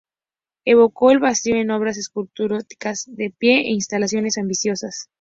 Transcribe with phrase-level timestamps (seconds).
[0.65, 5.09] Evocó el vacío en obras escultóricas de pie y en instalaciones ambiciosas.